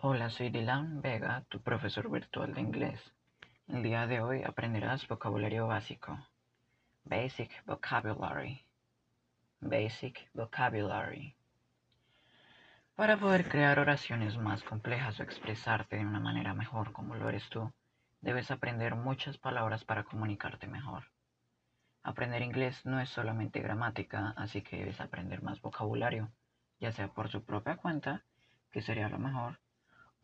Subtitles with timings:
[0.00, 3.00] Hola, soy Dylan Vega, tu profesor virtual de inglés.
[3.66, 6.16] El día de hoy aprenderás vocabulario básico.
[7.02, 8.64] Basic Vocabulary.
[9.58, 11.34] Basic Vocabulary.
[12.94, 17.48] Para poder crear oraciones más complejas o expresarte de una manera mejor como lo eres
[17.48, 17.72] tú,
[18.20, 21.10] debes aprender muchas palabras para comunicarte mejor.
[22.04, 26.30] Aprender inglés no es solamente gramática, así que debes aprender más vocabulario,
[26.78, 28.22] ya sea por su propia cuenta,
[28.70, 29.58] que sería lo mejor,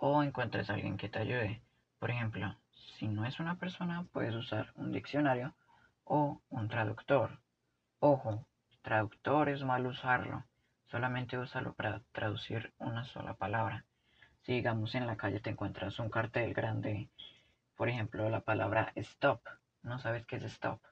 [0.06, 1.62] o encuentres a alguien que te ayude.
[1.98, 2.54] Por ejemplo,
[2.98, 5.54] si no es una persona, puedes usar un diccionario
[6.04, 7.40] o un traductor.
[8.00, 8.44] Ojo,
[8.82, 10.44] traductor es mal usarlo.
[10.90, 13.86] Solamente úsalo para traducir una sola palabra.
[14.42, 17.08] Si digamos en la calle te encuentras un cartel grande,
[17.74, 19.40] por ejemplo la palabra stop,
[19.82, 20.82] no sabes qué es stop.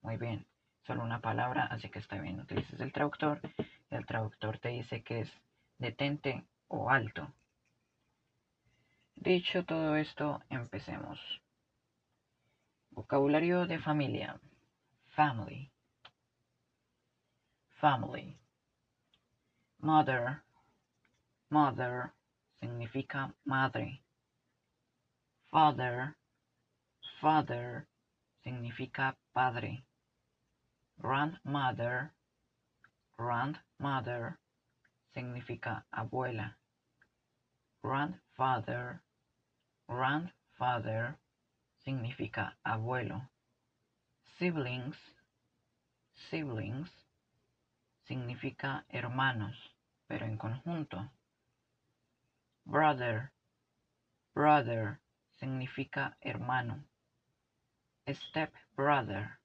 [0.00, 0.46] Muy bien,
[0.86, 2.38] solo una palabra, así que está bien.
[2.38, 3.40] Utilices el traductor.
[3.90, 5.40] El traductor te dice que es
[5.78, 7.32] detente o alto.
[9.22, 11.20] Dicho todo esto, empecemos.
[12.90, 14.40] Vocabulario de familia.
[15.14, 15.70] Family.
[17.82, 18.38] Family.
[19.82, 20.42] Mother.
[21.50, 22.14] Mother
[22.60, 24.00] significa madre.
[25.50, 26.16] Father.
[27.20, 27.86] Father
[28.42, 29.84] significa padre.
[30.98, 32.10] Grandmother.
[33.18, 34.38] Grandmother
[35.12, 36.56] significa abuela.
[37.82, 39.02] Grandfather
[39.90, 41.18] Grandfather
[41.84, 43.28] significa abuelo.
[44.38, 44.96] Siblings,
[46.30, 46.88] siblings
[48.06, 49.56] significa hermanos,
[50.06, 51.10] pero en conjunto.
[52.64, 53.32] Brother,
[54.32, 55.00] brother
[55.40, 56.84] significa hermano.
[58.08, 59.40] Step brother,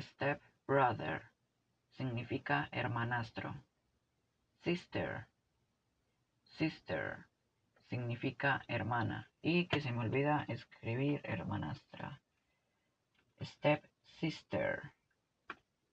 [0.00, 1.22] step brother
[1.98, 3.52] significa hermanastro.
[4.62, 5.26] Sister,
[6.56, 7.26] sister
[7.90, 12.22] significa hermana y que se me olvida escribir hermanastra.
[13.42, 13.84] Step
[14.20, 14.92] sister,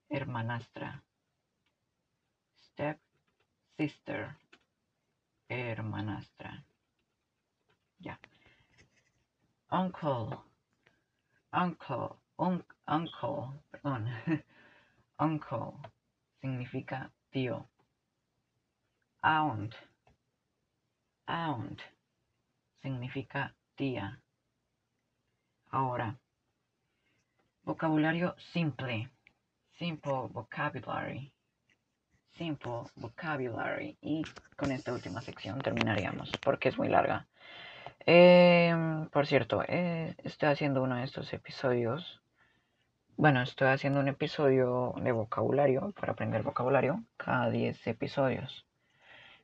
[0.08, 1.02] hermanastra.
[2.56, 3.00] Step
[3.76, 4.36] sister,
[5.48, 6.64] hermanastra.
[7.98, 8.18] Ya.
[9.70, 10.38] Uncle,
[11.52, 12.16] uncle,
[12.86, 14.08] uncle, perdón.
[15.18, 15.72] uncle
[16.40, 17.68] significa tío.
[19.20, 19.74] Aunt
[21.28, 21.80] aunt
[22.80, 24.20] significa tía.
[25.70, 26.18] Ahora,
[27.62, 29.10] vocabulario simple.
[29.78, 31.32] Simple vocabulary.
[32.36, 33.96] Simple vocabulary.
[34.00, 34.22] Y
[34.56, 37.26] con esta última sección terminaríamos porque es muy larga.
[38.06, 42.22] Em, por cierto, eh, estoy haciendo uno de estos episodios.
[43.16, 48.64] Bueno, estoy haciendo un episodio de vocabulario para aprender vocabulario cada 10 episodios.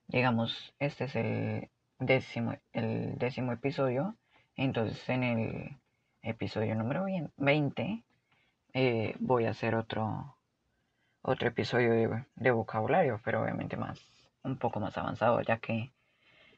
[0.07, 4.17] Digamos, este es el décimo, el décimo episodio.
[4.57, 5.77] Entonces en el
[6.23, 7.05] episodio número
[7.37, 8.05] 20
[8.73, 10.37] eh, voy a hacer otro,
[11.23, 14.01] otro episodio de, vocabulario, pero obviamente más,
[14.43, 15.93] un poco más avanzado, ya que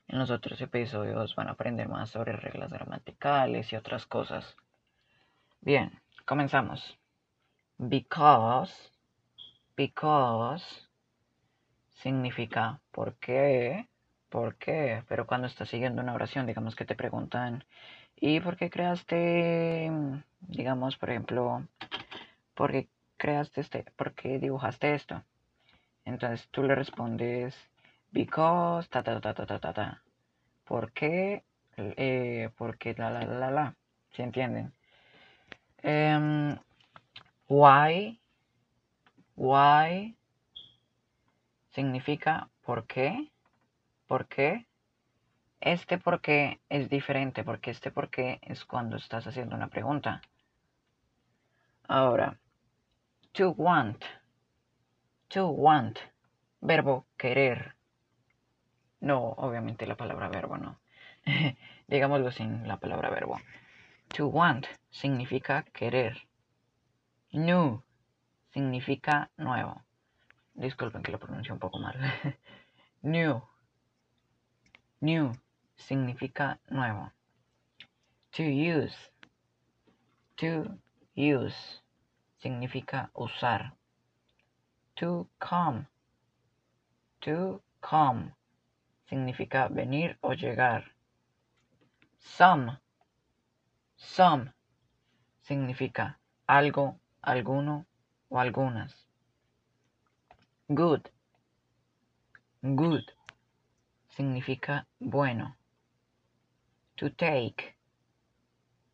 [0.08, 4.56] en los otros episodios van a aprender más sobre reglas gramaticales y otras cosas.
[5.60, 6.98] Bien, comenzamos.
[7.78, 8.72] Because,
[9.76, 10.64] because
[11.90, 13.88] significa por qué
[14.28, 15.04] ¿Por qué?
[15.08, 17.64] Pero cuando estás siguiendo una oración, digamos que te preguntan,
[18.16, 19.90] ¿y por qué creaste,
[20.40, 21.66] digamos, por ejemplo,
[22.54, 25.22] por qué creaste este, por qué dibujaste esto?
[26.04, 27.54] Entonces tú le respondes,
[28.12, 30.02] because, ta, ta, ta, ta, ta, ta, ta.
[30.64, 31.44] ¿Por qué?
[31.76, 33.76] Eh, porque la, la, la, la,
[34.12, 34.72] ¿se entienden?
[35.84, 36.58] Um,
[37.48, 38.18] why,
[39.36, 40.16] why
[41.70, 43.30] significa por qué
[44.06, 44.66] ¿Por qué?
[45.60, 50.20] Este por qué es diferente, porque este por qué es cuando estás haciendo una pregunta.
[51.88, 52.38] Ahora,
[53.32, 54.04] to want.
[55.28, 55.98] To want.
[56.60, 57.74] Verbo querer.
[59.00, 60.80] No, obviamente la palabra verbo no.
[61.88, 63.40] Digámoslo sin la palabra verbo.
[64.16, 66.28] To want significa querer.
[67.32, 67.82] New
[68.52, 69.82] significa nuevo.
[70.54, 71.96] Disculpen que lo pronuncie un poco mal.
[73.02, 73.42] New
[75.00, 75.32] New
[75.76, 77.12] significa nuevo.
[78.32, 78.96] To use.
[80.38, 80.78] To
[81.14, 81.82] use
[82.42, 83.72] significa usar.
[84.96, 85.86] To come.
[87.20, 88.32] To come
[89.06, 90.84] significa venir o llegar.
[92.18, 92.78] Some.
[93.96, 94.52] Some
[95.42, 97.84] significa algo, alguno
[98.30, 99.06] o algunas.
[100.68, 101.10] Good.
[102.62, 103.15] Good
[104.16, 105.56] significa bueno.
[106.96, 107.76] To take.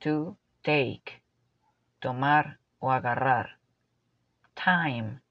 [0.00, 1.22] To take.
[2.00, 3.60] Tomar o agarrar.
[4.56, 5.22] Time.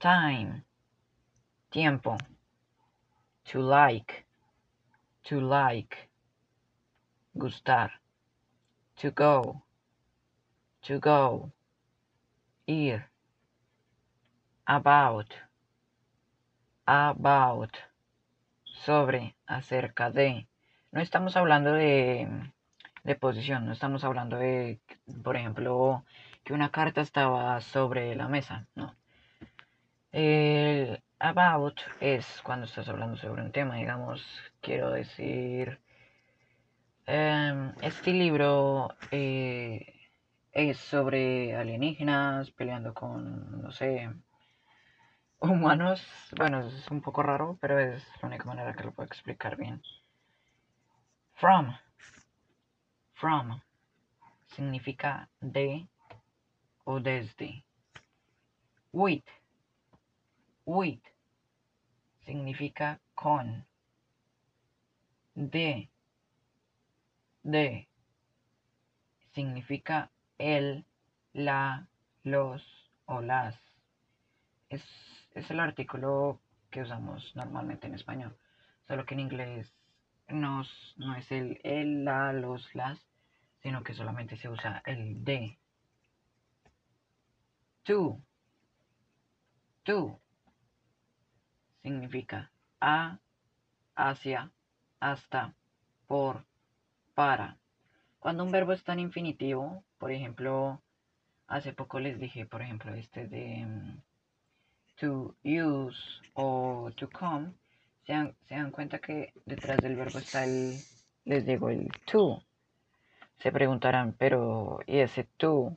[0.00, 0.64] Time.
[1.70, 2.18] Tiempo.
[3.44, 4.26] To like.
[5.24, 6.10] To like.
[7.36, 7.90] Gustar.
[8.96, 9.62] To go.
[10.82, 11.52] To go.
[12.66, 13.08] Ir.
[14.66, 15.32] About.
[16.86, 17.93] About.
[18.84, 19.36] Sobre.
[19.46, 20.46] Acerca de.
[20.92, 22.28] No estamos hablando de,
[23.04, 23.66] de posición.
[23.66, 24.80] No estamos hablando de,
[25.22, 26.04] por ejemplo,
[26.44, 28.66] que una carta estaba sobre la mesa.
[28.74, 28.94] No.
[30.12, 33.76] El about es cuando estás hablando sobre un tema.
[33.76, 34.24] Digamos,
[34.60, 35.80] quiero decir
[37.06, 40.08] Em, este libro eh,
[40.52, 44.10] es sobre alienígenas peleando con, no sé,
[45.40, 46.06] humanos.
[46.36, 49.82] Bueno, es un poco raro, pero es la única manera que lo puedo explicar bien.
[51.34, 51.76] From.
[53.14, 53.60] From
[54.46, 55.86] significa de
[56.84, 57.64] o desde.
[58.92, 59.24] With.
[60.64, 61.00] With
[62.24, 63.66] significa con.
[65.34, 65.90] De
[67.44, 67.88] de
[69.32, 70.84] significa el,
[71.32, 71.86] la,
[72.22, 73.73] los o las.
[74.68, 74.82] Es,
[75.34, 76.40] el artículo
[76.70, 78.36] que usamos normalmente en español,
[78.86, 79.74] solo que en inglés
[80.28, 82.98] no, es el, el, la, los, las,
[83.62, 85.58] sino que solamente se usa el de.
[87.84, 88.20] To.
[89.84, 90.20] To
[91.84, 92.50] significa
[92.80, 93.18] a,
[93.94, 94.50] hacia,
[95.00, 95.54] hasta,
[96.06, 96.46] por,
[97.14, 97.58] para.
[98.18, 100.82] Cuando un verbo está en infinitivo, por ejemplo,
[101.46, 104.02] hace poco les dije, por ejemplo, este de mm,
[104.96, 105.96] to use
[106.34, 107.52] o to come,
[108.06, 108.12] se
[108.50, 110.76] dan, cuenta que detrás del verbo está el,
[111.24, 112.42] les digo, el to.
[113.38, 115.76] Se preguntarán, pero ¿y ese to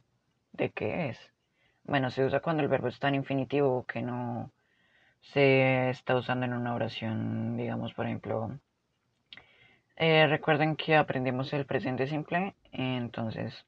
[0.54, 1.20] de qué es?
[1.84, 4.52] Bueno, se usa cuando el verbo está en infinitivo que no
[5.22, 8.60] se está usando en una oración, digamos, por ejemplo,
[9.96, 13.66] eh, recuerden que aprendimos el presente simple, entonces,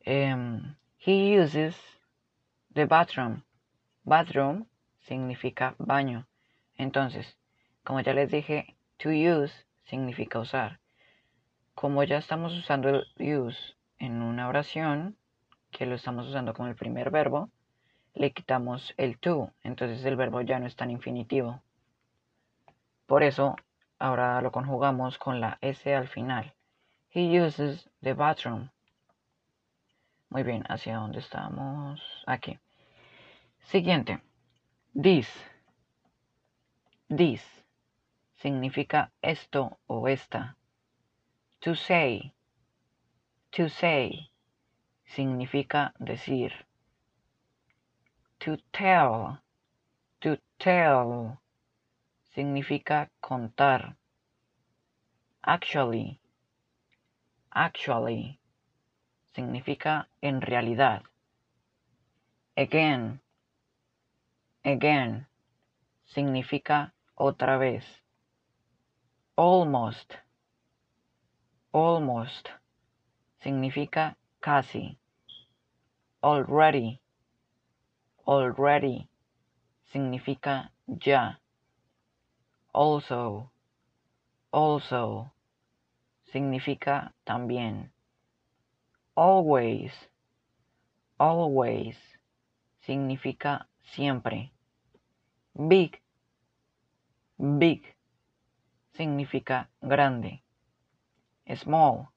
[0.00, 1.76] em, he uses
[2.74, 3.42] the bathroom.
[4.04, 4.66] Bathroom
[5.00, 6.26] significa baño.
[6.76, 7.36] Entonces,
[7.84, 9.52] como ya les dije, to use
[9.84, 10.80] significa usar.
[11.74, 15.16] Como ya estamos usando el use en una oración,
[15.70, 17.50] que lo estamos usando como el primer verbo,
[18.14, 21.62] le quitamos el to, entonces el verbo ya no está en infinitivo.
[23.06, 23.56] Por eso
[24.02, 26.52] Ahora lo conjugamos con la S al final.
[27.14, 28.68] He uses the bathroom.
[30.28, 32.00] Muy bien, ¿hacia dónde estamos?
[32.26, 32.58] Aquí.
[33.62, 34.20] Siguiente.
[34.94, 35.28] This.
[37.08, 37.42] This
[38.36, 40.56] significa esto o esta.
[41.60, 42.32] To say.
[43.52, 44.30] To say
[45.06, 46.52] significa decir.
[48.40, 49.40] To tell.
[50.20, 51.40] To tell
[52.34, 53.96] significa contar.
[55.42, 56.20] Actually.
[57.54, 58.38] Actually
[59.34, 61.02] significa en realidad.
[62.56, 63.20] Again.
[64.64, 65.26] Again
[66.06, 67.84] significa otra vez.
[69.36, 70.14] Almost.
[71.72, 72.48] Almost
[73.42, 74.98] significa casi.
[76.22, 77.00] Already.
[78.24, 79.08] Already
[79.92, 81.40] significa ya.
[82.72, 83.50] Also,
[84.52, 85.32] also
[86.32, 87.90] significa también.
[89.16, 89.92] Always,
[91.18, 91.96] always
[92.86, 94.51] significa siempre.
[95.54, 96.00] Big,
[97.38, 97.94] big
[98.94, 100.42] significa grande.
[101.54, 102.08] Small,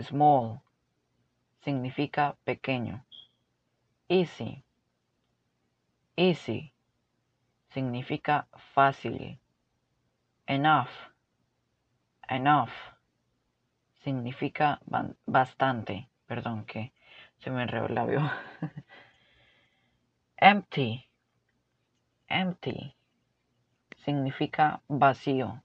[0.00, 0.62] small
[1.62, 3.04] significa pequeño.
[4.08, 4.64] Easy,
[6.16, 6.72] easy
[7.72, 9.38] significa fácil.
[10.46, 10.90] Enough.
[12.28, 12.72] Enough
[14.02, 14.80] significa
[15.26, 16.08] bastante.
[16.26, 16.92] Perdón que
[17.38, 18.30] se me enredó el labio.
[20.36, 21.07] Empty.
[22.28, 22.94] Empty
[24.04, 25.62] significa vacío.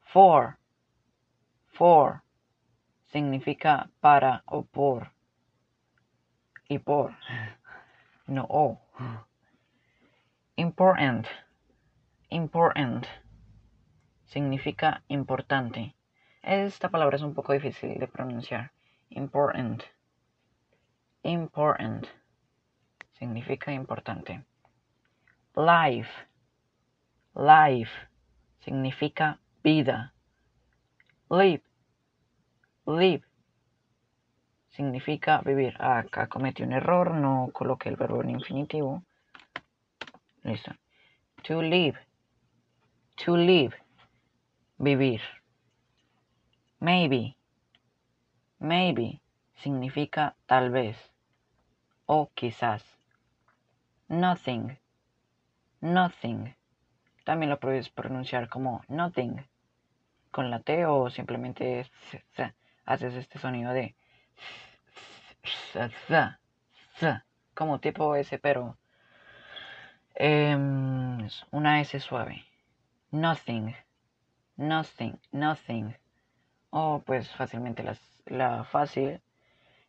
[0.00, 0.58] For.
[1.66, 2.22] For
[3.12, 5.12] significa para o por.
[6.68, 7.14] Y por.
[8.26, 8.80] No o.
[10.56, 11.26] Important.
[12.30, 13.06] Important.
[14.24, 15.94] Significa importante.
[16.42, 18.72] Esta palabra es un poco difícil de pronunciar.
[19.10, 19.82] Important.
[21.22, 22.06] Important.
[23.12, 24.44] Significa importante.
[25.56, 26.10] Life.
[27.34, 27.90] Life.
[28.64, 30.12] Significa vida.
[31.28, 31.62] Live.
[32.86, 33.24] Live.
[34.68, 35.74] Significa vivir.
[35.80, 39.02] Acá cometí un error, no coloqué el verbo en infinitivo.
[40.42, 40.72] Listo.
[41.42, 41.98] To live.
[43.24, 43.76] To live.
[44.78, 45.20] Vivir.
[46.78, 47.36] Maybe.
[48.58, 49.20] Maybe
[49.62, 50.96] significa tal vez
[52.06, 52.84] o quizás.
[54.08, 54.79] Nothing.
[55.80, 56.54] Nothing.
[57.24, 59.36] También lo puedes pronunciar como nothing
[60.30, 61.90] con la T o simplemente
[62.84, 63.94] haces este sonido de
[67.54, 68.76] como tipo S, pero
[70.14, 72.44] em, una S suave.
[73.10, 73.74] Nothing,
[74.56, 75.96] nothing, nothing.
[76.70, 77.84] O pues fácilmente
[78.26, 79.20] la fácil,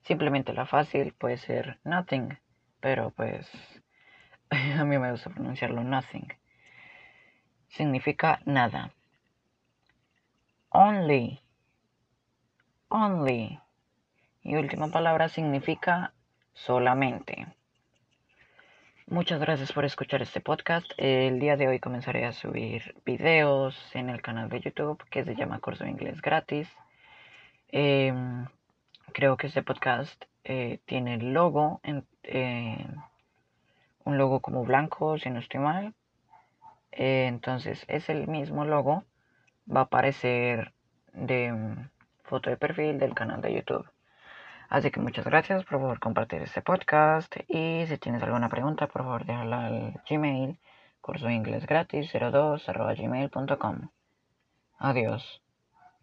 [0.02, 2.40] simplemente la fácil puede ser nothing,
[2.80, 3.50] pero pues
[4.80, 6.28] a mí me gusta pronunciarlo nothing.
[7.70, 8.92] Significa nada.
[10.70, 11.40] Only.
[12.90, 13.60] Only.
[14.44, 16.14] Y última palabra significa
[16.54, 17.48] solamente.
[19.08, 20.92] Muchas gracias por escuchar este podcast.
[20.98, 25.36] El día de hoy comenzaré a subir videos en el canal de YouTube que se
[25.36, 26.70] llama Curso de Inglés Gratis.
[27.70, 28.48] Em,
[29.14, 32.86] creo que este podcast eh, tiene el logo, en, eh,
[34.06, 35.94] un logo como blanco, si no estoy mal.
[36.92, 39.06] Eh, entonces es el mismo logo
[39.74, 40.74] va a aparecer
[41.14, 41.90] de mm,
[42.24, 43.90] foto de perfil del canal de YouTube.
[44.70, 49.04] Así que muchas gracias por favor compartir este podcast y si tienes alguna pregunta por
[49.04, 50.58] favor déjala al Gmail
[51.02, 52.66] curso inglés gratis 02
[52.98, 53.90] gmail.com.
[54.80, 55.42] Adiós.